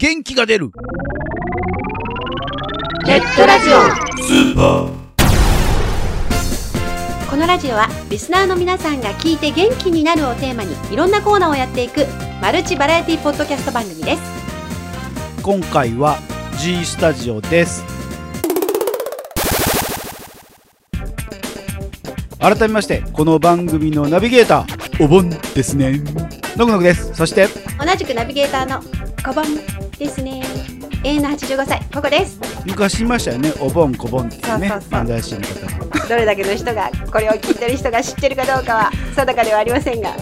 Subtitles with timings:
[0.00, 0.70] 元気が出る。
[3.04, 3.72] ネットラジオ。
[4.22, 4.90] スーパー。
[7.28, 12.06] このラジオはリスナーの皆さんが聞いて元気になるをテーマにいろんなコーナーをやっていく
[12.40, 14.22] マルチバラエティポッドキャスト番組です。
[15.42, 16.18] 今回は
[16.60, 17.84] G スタジオです。
[22.38, 26.00] 改めましてこの番組のナビゲーターお盆ですね。
[26.56, 27.12] のぐのぐです。
[27.14, 27.48] そして
[27.84, 28.80] 同じくナビゲーターの
[29.24, 30.42] コボンですね。
[31.04, 32.40] 永遠の85歳ココです。
[32.64, 33.52] 昔いましたよね。
[33.60, 34.42] お盆こぼんってね
[34.90, 40.14] 漫才師の方がどれだけの人がこれを聞いてる人が知ってるかどうかは定かではありませんが。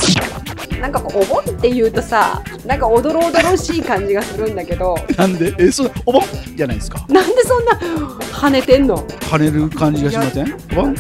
[0.81, 4.95] なんかこうお盆って言うとさなんかおどろおどろしい感じがするんだけど。
[5.17, 5.55] なんで？
[5.59, 6.23] えそうお盆
[6.55, 7.05] じゃないですか。
[7.09, 7.73] なんでそんな
[8.20, 8.98] 跳ねてんの？
[9.20, 10.55] 跳ねる感じがしません？
[10.73, 10.95] お盆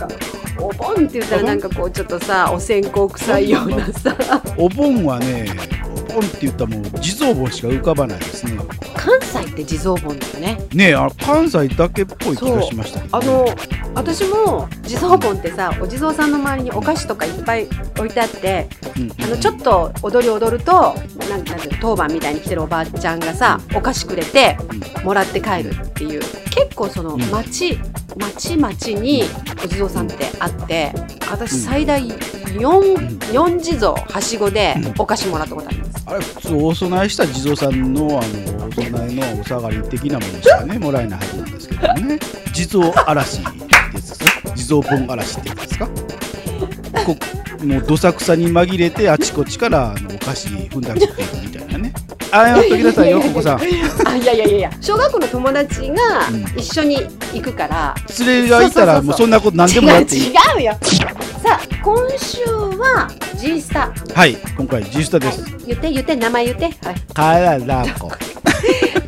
[0.58, 4.16] お盆って言ったらなんかこうちょっとさお線香臭いようなさ。
[4.56, 5.46] お盆はね
[5.84, 5.85] お
[6.16, 8.58] 盆って言ったらもう地蔵盆しか浮かばないですね。
[8.96, 10.58] 関西って地蔵盆だよね。
[10.72, 13.44] ねえあ関西だけっぽい気がしましたけど、ね、あの
[13.96, 17.66] 私も地蔵盆ってさお地蔵さんの周りにお菓子とかいっぱい
[17.96, 20.94] 置いてあってうんあのちょっと踊り踊ると
[21.30, 24.58] なんなんていうの当番みたいに来てるおばあちゃんがさお菓子くれて
[25.02, 26.20] もらって帰るっていう。
[26.50, 27.20] 結構そのうん。
[27.30, 27.78] 町
[28.16, 29.24] 町町に
[29.62, 30.92] お地蔵さんってあって
[31.30, 36.04] 私うん最大 4, 4地蔵はしごでお菓子もらったことあります。
[36.06, 42.18] あれ普通お供えした地蔵さんのあのお供えのお下がり的なものしかねもらえないはずなんですけどもね。
[42.54, 43.40] 地蔵嵐
[44.66, 45.88] 地蔵盆嵐ってやつですか？
[47.06, 47.16] こ
[47.64, 51.92] もうどさくさに紛れてあちこちからあのお菓子踏んだりっていくみたいなね。
[52.32, 53.60] あやっときなさいよ ここさん。
[53.60, 53.64] あ
[54.16, 54.70] いやいやいや。
[54.80, 56.44] 小学校の友達がうん。
[56.58, 56.96] 一緒に
[57.32, 60.76] 行くから、連れがいたらもうそんなこと何でもやっていい違うよ。
[61.42, 63.92] さあ今週は G スタ。
[64.14, 65.44] はい今回 G スタです。
[65.66, 66.64] 言って言って名前言って。
[66.64, 66.74] はい。
[67.14, 68.10] かららこ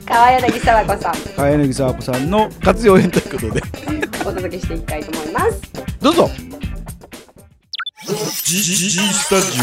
[0.06, 1.12] 川柳沢子さん。
[1.36, 3.62] か柳沢子さんの活用編ということで
[4.28, 5.62] お届けしていきたいと思います。
[6.00, 6.30] どうぞ。
[8.44, 9.58] G, G, G スタジ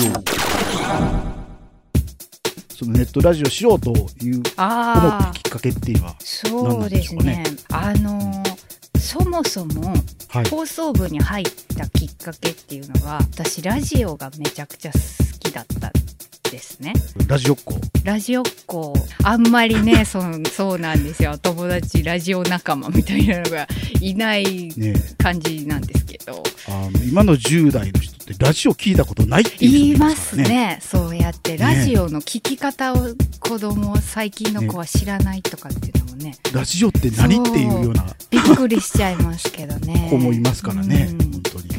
[2.76, 3.92] そのネットラジオしようと
[4.22, 7.44] いう思ああったきっかけっていうのはそうですね。
[7.72, 8.56] あのー
[9.00, 9.94] そもそも
[10.30, 10.46] はい。
[10.50, 11.46] 放送部に入っ
[11.78, 15.00] たきっかけっていうのが私ラジオがめちゃくちゃ好
[15.40, 15.88] きだった。
[15.88, 15.92] ん
[16.56, 16.94] ですね。
[17.28, 17.76] ラジオっ子。
[18.06, 18.94] ラジオっ子。
[19.24, 21.38] あんまりね そうそうなんですよ。
[21.38, 23.68] 友達ラジオ仲間みたいなのが
[24.00, 26.42] いないね感じなんですけど。
[26.68, 30.80] あの今の10代の人ってラジオ聞いたことないっていう人も言いますね。
[30.82, 36.38] そうやってラジオの聞き方を子供最近の子は知らないとかっていうのもね。
[36.54, 38.06] ラジオって何っていうような。
[38.30, 40.08] びっくりしちゃいますけどね。
[40.10, 41.32] 子もいますからね、うん。
[41.32, 41.75] 本当に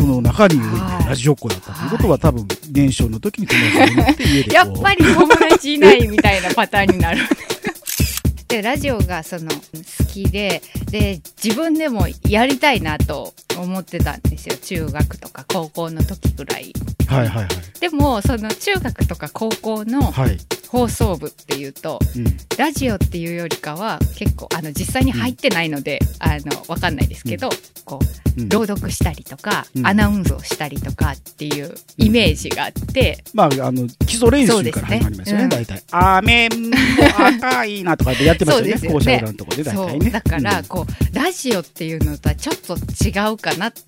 [0.00, 0.58] その中に
[1.06, 7.18] ラジオっ子だったということは多分年少の時に友達がいて家でこうやっぱり友達いないみたいなパターンになる。
[8.48, 14.56] でラジオがその好きでで自分でもやりたいなと思ってたんですよ。
[14.56, 16.72] 中学とか高校の時ぐらい。
[17.06, 17.48] はいはいはい。
[17.80, 22.24] でもその中学とか高校のはい、放送部っていうとうん、
[22.58, 27.50] ラジオっていうよりかは結構あの実際に入ってないので、あのわかんないですけど、
[27.84, 27.98] こ
[28.36, 28.48] ううん。
[28.48, 29.86] 朗読したりとか、うん。
[29.86, 38.74] アナウンスをしたりとかっていうイメージがあって、まああの基礎練習から始まりますよねそう大体「雨も赤いな」とかやってますよね。
[38.80, 38.88] ね。
[38.88, 40.08] 校舎裏のところで大そ体ね。
[40.08, 40.10] う。
[40.10, 43.80] だから、うんこうラジオっていうのとはちょっと違うかなと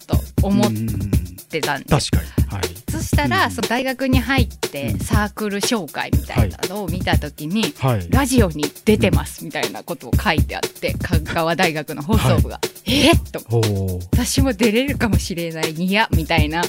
[0.42, 0.70] 思っ
[1.48, 4.98] てたんです、確かにはいそしたら、うんその大学に入ってうん。
[4.98, 8.10] サークル紹介みたいなのを見た時に、はい。
[8.10, 13.12] ラジオに出てますみたいなことを書いてあって香川大学の放送部が「え？
[13.12, 13.40] っ?」と
[14.12, 15.72] 私も出れるかもしれない。
[15.72, 16.62] にやみたいな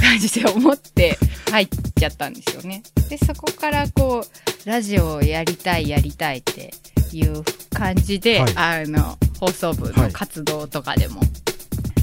[0.00, 1.18] 感じで思って
[1.50, 2.82] 入っちゃったんですよね。
[3.08, 6.72] でそこからこうラジオをやりたいやりたいって
[7.12, 8.52] いう感じで、はい。
[8.56, 11.20] あの放送部の活動とかでも、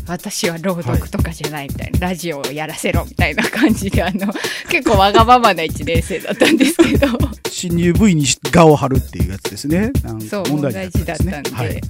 [0.08, 4.32] 私は朗読とかじゃないみたいな、ラジオをやらせろみたいな感じであの
[4.70, 7.08] 結構わがままな1年生だったんですけど。
[7.50, 9.92] 新入部員に画を貼るっていうやつですね。
[10.30, 11.82] そう問題大になったん事だったんで、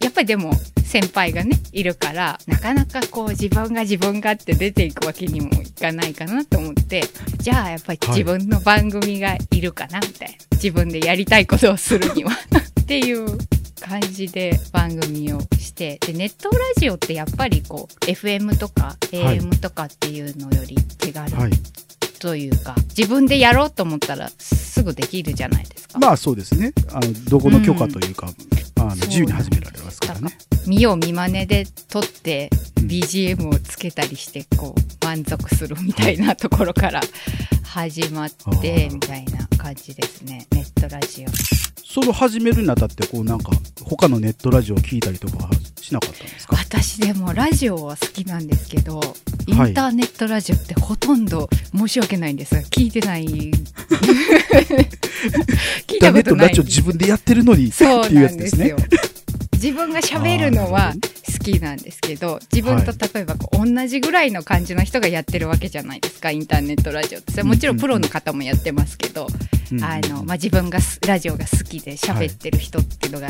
[0.00, 0.52] やっぱりでも
[0.84, 7.02] 先輩がねいるからなかなかこう自分が自分がって出ていくわけにもいかないかなと思って
[7.38, 12.32] じゃあやっぱりはい自分の番組がいるかなみたいな、自分でやりたいことをするには。
[12.80, 13.38] っていう
[13.80, 19.16] 感じで番組をしてでネットラジオってやっぱりこう FM とかい。
[19.16, 21.52] AM とかっていうのより手軽はい。
[22.20, 25.98] というか、自分でやろうと思ったらすぐできるじゃないですか。
[25.98, 26.72] まあそうですね。
[26.92, 28.28] あのどこの許可というか、
[28.90, 32.86] あの自由に始められますからね、見よう見まねで撮ってうん。
[32.86, 37.00] BGM をつけたりしてこう満足するみたいなところから
[37.62, 40.46] 始まってみたいな感じですね。
[40.50, 41.28] ネットラジオ。
[41.84, 43.52] それを始めるにあたってこうなんか
[43.84, 45.50] 他のネットラジオを聞いたりとかは
[45.80, 46.56] しなかったんですか？
[46.56, 49.00] 私でもラジオは好きなんですけど
[49.46, 53.50] インターネットラジオってほとんど申し訳ないんですが聞いてない
[55.86, 56.48] 聞いインターネットたことない。
[56.48, 57.86] ラジオ自分でやってるのにってい
[58.18, 58.76] うやつですすよ。
[59.52, 60.94] 自分が喋るのは
[61.30, 67.32] 好きなんですけど自分と例えばこう同じぐらいの感じの人がやってるわけじゃないですかインターネットラジオって。
[67.32, 69.28] それはもちろんプロの方もやってますけど、
[69.72, 73.28] うんあのまあ、自分がすラジオが好きで喋ってる人っていうのが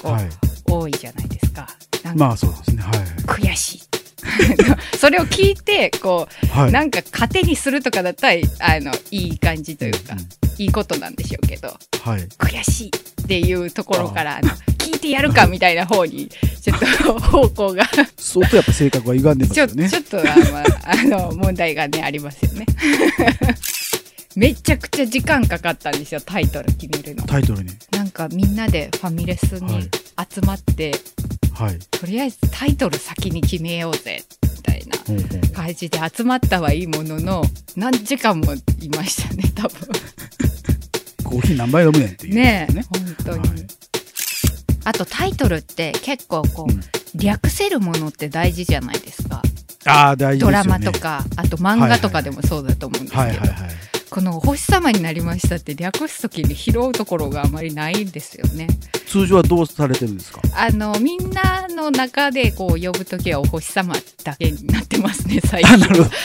[0.00, 0.28] こう、はい。
[0.70, 1.66] 多いじゃないですか
[2.14, 2.82] まあそうですね。
[2.82, 2.92] はい。
[3.26, 3.89] 悔しい
[4.98, 6.72] それを聞いてこうはい。
[6.72, 10.28] なんか糧にするとかだったらあのいい感じというか、うん
[10.60, 11.68] いいことなんでしょうけど
[12.02, 12.20] はい。
[12.36, 16.28] 悔しいっていうところから あの聞いてやるかみたいな方に
[16.60, 17.88] ちょっと方向が
[18.18, 19.88] 相当やっぱ性格が歪んでますちょ,、よね。
[19.88, 22.66] ちょっとあ、まあ、あの問題がねありますよね。
[24.36, 27.26] めちゃくちゃ時間かかったんですよタイトル決めるの。
[27.26, 27.70] タイトルに。
[27.92, 29.88] なんかみんなでファミレスに
[30.30, 31.00] 集まって、はい
[31.90, 37.42] とりあえずタイトル先に決めようぜみたいな感じで集まったはいいものの
[37.76, 39.88] 何時間もいましたね多分。
[41.24, 42.34] コーヒー何杯飲むねんっていう。
[42.34, 42.84] ねえね。
[42.90, 43.66] 本当に、はい。
[44.84, 46.80] あとタイトルって結構こう、うん。
[47.14, 49.42] 略せるものって大事じゃないですか
[49.86, 58.66] ああ大事ですよねドラマとかあと漫画とかでもそうだと思うんですけど、はいはいはいこの「お星様になりました」って略す時に拾うところがあまりないんですよね。
[59.06, 60.40] 通常はどうされてるんですか？
[60.54, 66.16] あのみんなの中でこう呼ぶ時はお星様だけになってますね最近あなるほど。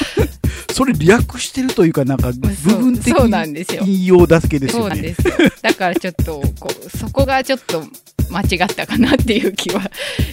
[0.74, 3.84] それ略してるというかなんか部分的そうなんですよ。
[3.86, 5.34] 引用だけですそうよねなんですよ。
[5.62, 7.84] だからちょっとこうそこがちょっと
[8.30, 9.90] 間違ったかなっていう気は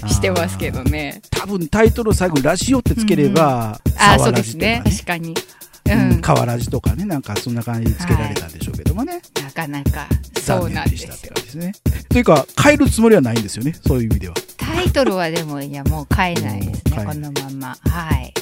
[0.08, 1.22] してますけどね。
[1.30, 4.82] 多分タイトルを最後にラジオってつければ、あそうですね。
[4.84, 5.34] 確かに。
[5.86, 6.12] ううん。
[6.14, 10.06] ん、川ラジとかねなんかそんな感じでつけられたんでしょうけどもね、なかなか
[10.40, 11.72] そうなんでしたって感じですね。
[12.08, 14.34] というか変えるつもりはないんですよねそういう意味では。
[14.56, 17.06] タイトルはでもいやもう変えないですねはい。
[17.06, 17.90] このまま。
[17.90, 18.32] はい。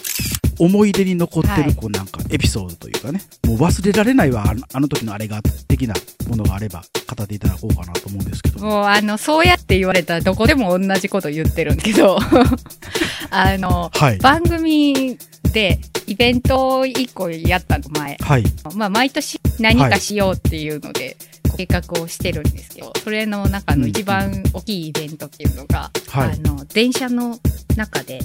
[0.58, 5.94] 思い出に残ってはいるこうなんかエピソードというかね、もう忘れられないわあのあの時のあれが的な
[6.28, 6.82] ものがあれば
[7.16, 8.82] 語っていただこうかなと思うんですけども。
[8.82, 12.18] うあのそうやって言われたらどこでも同じこと言ってるんですけど。
[13.30, 14.18] あのはい。
[14.18, 15.16] 番組
[15.52, 18.44] でイベントを1個やったの前、はい。
[18.74, 21.16] まあ、毎年何かしようっていうので、
[21.56, 26.32] 計画をしてるんですけどそれの中の一番大きいイベントっていうのが、はい。
[26.32, 27.38] あの電車の
[27.76, 28.20] 中で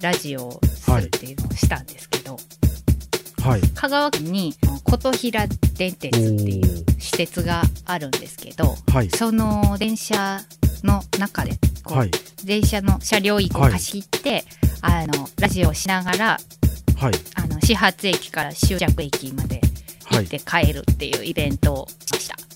[0.00, 2.38] ラジオをするっていうのをしたんですけど、
[3.42, 3.60] はい。
[3.74, 4.54] 香川県に
[4.84, 9.10] 琴平電鉄っていう私鉄があるんですけどはい。
[9.10, 10.40] その電車
[10.82, 11.52] の中で
[11.84, 12.10] こう、はい。
[12.44, 14.44] 電車の車両1個貸し切って、
[14.80, 16.38] あのラジオをしながら
[16.98, 19.60] はいあの始発駅から終着駅まで
[20.10, 22.34] 行って帰るっていうイベントをしました。
[22.34, 22.47] はい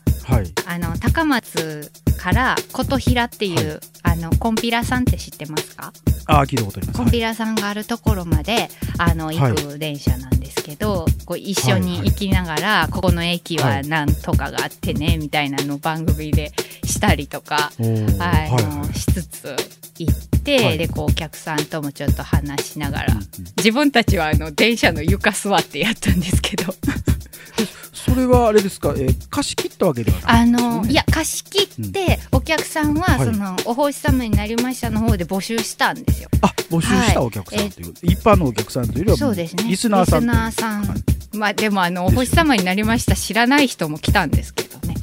[0.66, 5.92] あの高松から琴平っていう、あのコンピラさんって知ってますか？
[6.26, 6.98] ああ聞いたことあります。
[6.98, 16.52] コンピラさんがあるところまであの行く電車なんですけど、こう一緒に行きながら、ここの駅はなんとかがあってねみたいなのを番組で
[16.84, 18.94] したりとか、あはいのはい。
[18.94, 19.56] しつつ
[19.98, 20.78] 行って、はい。
[20.78, 23.26] でこうお客さんともちょっと話しながら、うんうん。
[23.56, 26.72] 自分たちはあの電車の床座ってやったんですけど
[28.12, 33.26] それはあれですか、えー貸し切ったわけではあのいや貸し切って、お客さんは、はい。
[33.26, 36.28] そのお星様になりましたの方で募集したんですよ。
[36.42, 39.64] あ募集したお客さんという、一般のお客さんというよりはそうですね。
[39.64, 40.20] リスナーさん。
[40.20, 40.84] リスナーさん。
[40.84, 41.36] はい。
[41.36, 43.16] まあでもあのお星様になりました。
[43.16, 44.94] 知らない人も来たんですけどね。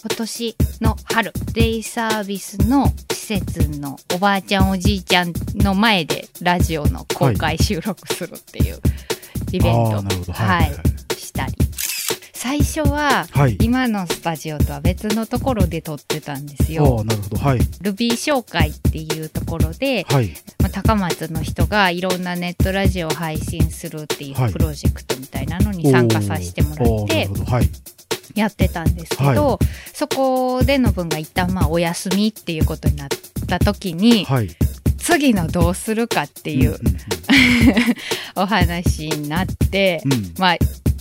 [0.00, 8.78] 今年の春デイサービスの施設のおばあちゃんおじいちゃんの前でラジオの公開収録するっていう
[9.52, 10.32] イベント、なるほど。
[10.32, 10.72] ははいい。
[10.72, 10.93] はい
[12.44, 13.56] 最初ははい。
[13.62, 16.98] 今のスタジオとは別のところで撮ってたんですあよ。
[17.00, 17.38] あなるほど。
[17.38, 17.60] はい。
[17.80, 20.28] ルビー紹介っていうところで、はい。
[20.60, 24.52] まあ、高松の人がいろんなネットラジオを配信するっていうはい。
[24.52, 27.70] プロジェクトみたいなのに参加させてもらってはい。
[28.34, 29.58] やってたんですけど、は
[29.94, 33.08] そこでの分が一旦まあお休みっていうことになっ
[33.48, 34.50] た時に、はい。
[34.98, 36.78] 次のどうするかっていううん
[38.36, 40.34] お話になって、うんうんうん。
[40.36, 40.56] まあ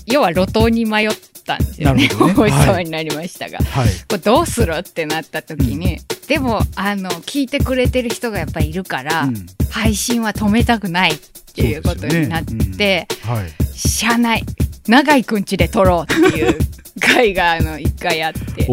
[0.06, 1.10] 要は路頭に迷っ
[1.44, 2.08] たんですよね。
[2.08, 2.16] ね。
[2.16, 3.60] お星様になりましたが。
[3.60, 3.88] はい。
[3.88, 9.46] これどうするってなった時に、でもあの聞いてくれてる人がやっぱりいるから、うん。
[9.70, 11.18] 配信は止めたくないっ
[11.56, 13.08] ていうことになって、そうですよね。
[13.24, 13.78] はい。
[13.78, 14.44] しゃあない。
[14.88, 16.58] 長井くんちで撮ろうっていう
[17.00, 18.68] 回があの一回あって。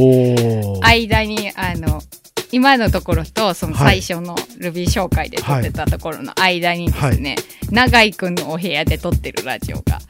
[0.83, 2.03] 間にあの
[2.53, 7.37] 今のところとそのはい最初のルビー紹介で撮ってたところの間にですね、
[7.71, 10.01] 永井くんのお部屋で撮ってるラジオが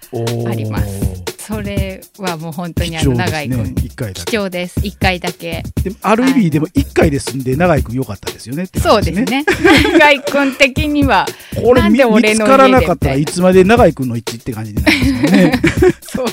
[0.49, 4.81] ありますそれはもう本当にあの貴重です永井くんね一回だ貴け重です。
[4.81, 5.65] 1回だけ。
[5.83, 9.45] でもある意味でも一回で済んで永井君良かったですよねってそうですね。
[9.93, 11.27] 永井くん的には。
[11.61, 15.61] これ見なんで俺見つのからなかったらいつまで永井君の位置って感じになりますよね。
[16.01, 16.27] そう。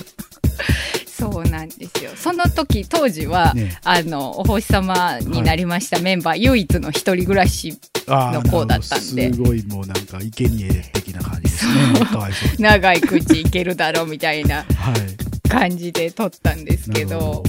[1.07, 2.11] そうなんですよ。
[2.15, 3.75] その時当時は、ね。
[3.83, 9.33] あのお星様になりましたメンバー、唯一の一人暮らしあの子だったんで。
[9.33, 11.73] すごいもうなんか生贄的な感じですね。
[12.59, 15.49] 長い口いけるだろうみたいなはい。
[15.49, 17.43] 感じで撮ったんですけどなるほ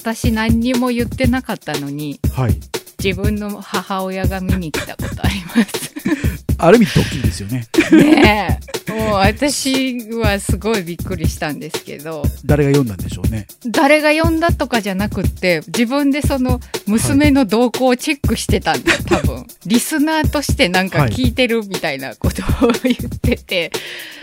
[0.00, 2.56] 私何にも言ってなかったのにはい。
[3.02, 5.94] 自分の母親が見に来たことあります。
[6.58, 7.66] ある意味ドッキリですよね。
[7.92, 12.22] ねえもう私はすごいびっくりしたんですけど。
[12.46, 13.46] 誰が読んだんでしょうね。
[13.66, 19.46] 誰が呼んだとかじゃなくって自分でその娘の動向をチェックしてたんだ、多分。
[19.66, 23.70] リスナーとしてなんか聞いてるみたいなことを言ってて、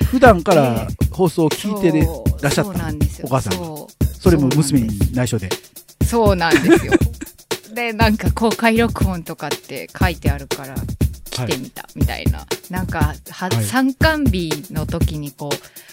[0.09, 2.07] 普段から放送を聞いて
[2.41, 2.89] らっしゃった
[3.23, 3.53] お母さん。
[4.19, 5.49] それも娘に内緒で。
[6.03, 6.93] そうなんですよ。
[7.73, 10.75] でなんか公開録音とかって書いてあるから
[11.33, 13.63] 来てみたみたいな、なんかは、はい。
[13.65, 15.49] 参観日の時にこ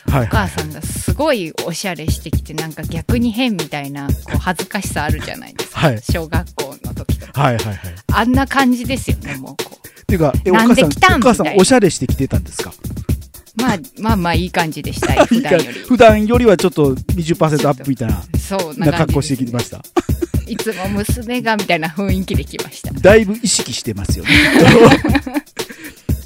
[0.06, 6.02] うはいお母さんがすごいおしゃれしてきてなんか逆に変みたいなこう 恥ずかしさあるじゃないですか、はい。
[6.10, 7.42] 小学校の時とか。
[7.42, 7.76] はいはいはい。
[8.12, 12.70] あんな感じですよねもうこっていうかえお母さんお母さんおしゃれしてきてたんですか？
[12.70, 15.14] うまあまあまあいい感じでした。
[15.14, 15.80] よ普段より。
[15.80, 19.82] 普段よりはちょっと20%アップみたいなそうな格好してききました
[20.50, 22.92] いつも娘がみたいな雰囲気で来ました。
[22.92, 24.30] だいぶ意識してますよね。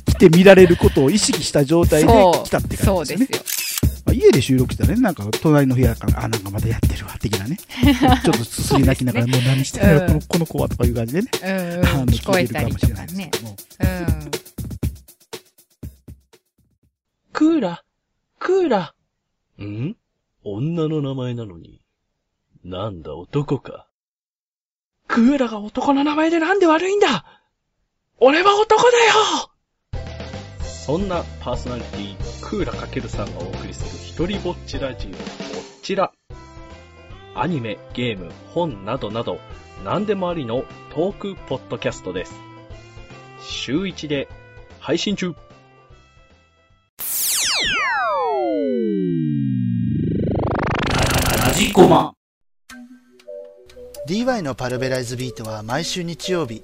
[0.07, 5.01] 来て見られることを意識した状態でそう来たってそうで感じですねまあ家で収録したらね。
[5.01, 7.57] なんか隣の部屋からあなんかまだやってるわ的なね。
[7.57, 10.07] ちょっとすすり泣きながら、もう何してるの、うん。
[10.07, 11.29] このこの子はとかいう感じでね。
[11.43, 11.51] うん
[11.87, 13.51] あの聞こえたりとか聞いてるかもしれないですねけども。
[13.51, 14.31] うん。
[17.33, 17.85] クーラ、
[18.39, 18.95] クーラ。
[19.63, 19.97] ん？
[20.45, 21.81] 女の名前なのに。
[22.65, 23.87] なんだ男か。
[25.15, 27.25] クーラが男の名前でなんで悪いんだ？
[28.19, 29.53] 俺は男だよ
[30.61, 33.85] そんなパーソナリティ、クーラかけるさんがお送りす
[34.19, 35.17] る一人ぼっちラジオ、こ
[35.85, 36.11] ちら。
[37.37, 39.39] アニメ、ゲーム、本などなど、
[39.85, 42.35] 何でもありのトークポッドキャストです。
[43.41, 44.29] 週1で
[44.81, 45.33] 配信中
[51.47, 52.15] ラジコマ
[54.07, 56.63] DY のパルベライズビートは毎週日曜日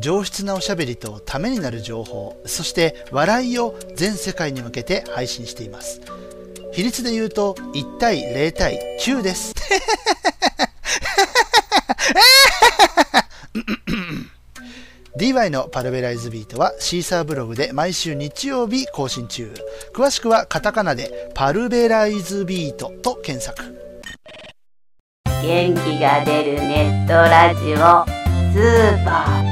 [0.00, 6.00] 上質なおしゃべりとためになる情報そして笑いを全世界に向けて配信しています。
[6.72, 9.54] 比率で言うと1対0対9です。
[15.16, 19.52] DY のパルベライズビートはシーサーブログで毎週日曜日更新中。
[19.92, 23.79] 詳しくはカタカナでパルベライズビートと検索。
[25.42, 28.04] 元気が出るネットラジオ
[28.52, 29.49] スーパー。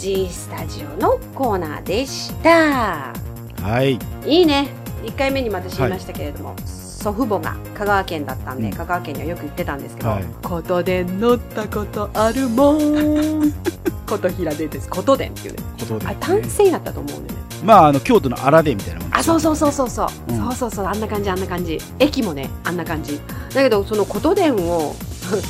[0.00, 3.12] G スタジオのコーナーでした。
[3.60, 3.98] はい。
[4.24, 4.68] いいね。
[5.02, 8.72] 1回目にも私言いましたけれども、祖父母が香川県だったんで、うん。
[8.72, 10.24] 香川県にはよく行ってたんですけど、はい。
[10.42, 13.52] 琴電乗ったことあるもん。
[14.08, 14.88] 琴平でです。
[14.88, 15.62] 琴電っていうね。
[15.78, 17.26] ことで、あね、単線やったと思うね。
[17.62, 20.38] まああの京都の荒でみたいなもんあそうそうそうそうそう、うん。
[20.38, 20.86] そうそうそう。
[20.86, 21.78] あんな感じあんな感じ。
[21.98, 23.20] 駅もねあんな感じ。
[23.52, 24.96] だけどその琴電を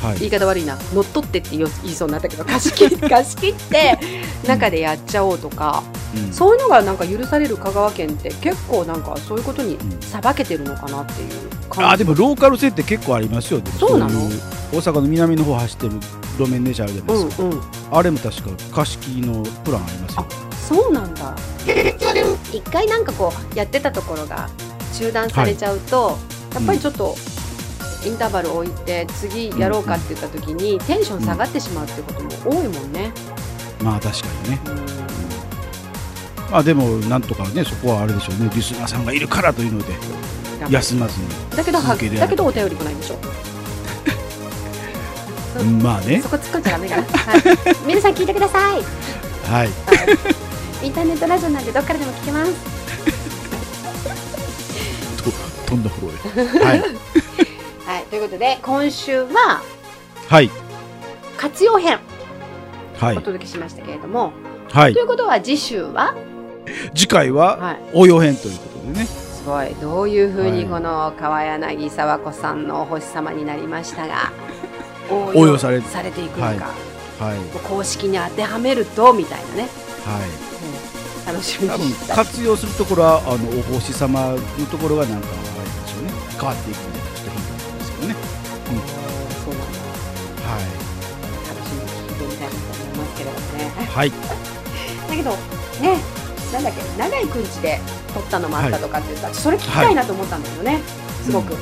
[0.03, 0.19] はい。
[0.19, 0.77] 言い方悪いな。
[0.93, 3.99] 乗っ取ってって言い言いそうになったけど貸し切 貸し切って
[4.47, 5.83] 中でやっちゃおうとか、
[6.15, 6.33] うん。
[6.33, 9.79] そういうのがなんか許される香川県って結構なんかそういうことにん。
[10.01, 11.29] さばけてるのかなっていう
[11.69, 11.93] 感じ。
[11.93, 14.19] あでもローカル線って結構ありますよそうなの？
[14.29, 14.33] い
[14.73, 15.93] 大阪の南の方走ってる
[16.39, 17.61] 路面電車あるじゃないうですか、んうん。
[17.91, 20.25] あれも確か貸し切りのプランありますよ
[20.69, 21.35] そうなんだ。
[22.53, 24.49] 一回なんかこうやってたところが
[24.97, 26.17] 中断されちゃうと、
[26.53, 27.15] やっぱりちょっと
[28.03, 33.11] インターバル置いて次やろうかって言った時にテンション下がってしまうってことも多いもんね、
[33.83, 34.59] まあ確かにね。
[34.65, 34.75] うん。
[36.51, 38.49] まあでもなんとかねそこはあれでしょうね。
[38.53, 39.93] リスナーさんがいるからというので
[40.69, 41.27] 休まずに。
[41.55, 43.17] だけどはだけどお便り来ないんでしょ。
[45.83, 46.21] まあね。
[46.21, 47.41] そこ突っ込んじゃダメかな、はい、
[47.85, 48.81] 皆さん聞いてください。
[49.45, 49.69] はい。
[50.85, 52.53] インターネットラジオなんでどっからでも聞けます。
[55.23, 55.31] と
[55.69, 56.65] とんだフローへ。
[56.65, 56.83] はい
[57.91, 59.61] はいということで今週は
[60.29, 60.49] はい。
[61.35, 61.99] 活用編
[62.97, 63.17] はい。
[63.17, 64.31] お届けしましたけれども、
[64.69, 64.93] はい。
[64.93, 66.15] ということは次週は？
[66.95, 67.79] 次回ははい。
[67.93, 69.05] 応用編ということでね。
[69.05, 69.75] すごい。
[69.81, 70.65] どういうふうにはい。
[70.67, 74.31] この川柳沢子さんのお星様になりましたが
[75.09, 76.69] 応 応用されされていくのか、
[77.19, 77.37] はい。
[77.61, 79.69] 公式に当てはめるとみたいなね、
[80.05, 81.27] はい。
[81.27, 81.35] うん。
[81.35, 86.11] 楽しみに活用するところはあのお星様のところがなんかあれでしょうね。
[86.39, 86.90] 変わっていく
[93.93, 94.11] はい。
[95.09, 95.31] だけど
[95.81, 95.99] ね
[96.53, 97.79] なんだっけ長いくんちで
[98.13, 100.79] 撮ったのもあったとかって言ったら、それ聞きたいなと思ったんだけどね、
[101.23, 101.55] すごく、い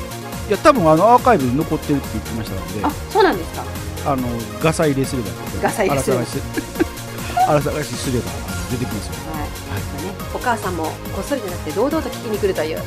[0.51, 2.86] や多分あのアーカイブに残ってるって言ってましたので。
[2.86, 3.63] あそうなんですか。
[4.05, 4.27] あの
[4.62, 5.29] ガサ入れすれば
[5.62, 6.24] ガサ入れすれば
[7.51, 8.31] 荒探しすれば
[8.71, 9.50] 出てきますよはい、はい。
[9.50, 12.83] まあね、お母さんもこっそりじゃなくて堂々と聞きに来るというさ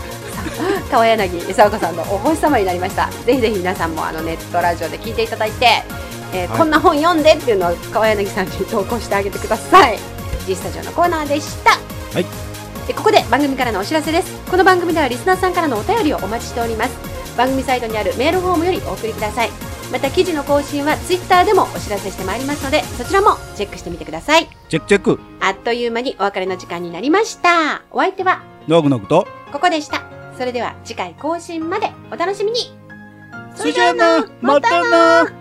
[0.91, 3.11] 川柳沙子さんのお星様になりました。
[3.27, 5.85] ぜひぜひ皆さんもあのネットラジオで聞いていただいて、
[6.33, 6.59] えーはい。
[6.59, 9.99] こんな本読んでっていうのを川柳さんに投稿してあげてください。
[10.47, 11.71] G スタジオのコーナーでした。
[11.71, 11.79] は
[12.21, 12.27] い。
[12.87, 14.35] でここで番組からのお知らせです。
[14.51, 17.37] この番組ではリスナーさんからのお便りをお待ちしております。
[17.37, 19.51] 番組サイトにあるメールフォームよりお送りください。
[19.93, 24.49] また記事の更新はツイッターでもお知らせしてまいりますのでそちらもチェックしてみてください。
[24.69, 25.21] チェックチェック。
[25.41, 27.83] あっという間にお別れの時間になりました。
[27.91, 28.43] お相手は？
[28.69, 29.29] ノグノグと。
[29.53, 30.03] ここでした。
[30.39, 32.77] それでは次回更新までお楽しみに。
[33.55, 34.27] それじゃあな。
[34.41, 35.33] またな